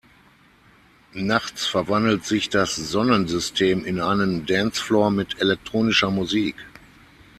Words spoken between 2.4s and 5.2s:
das Sonnensystem in einen Dancefloor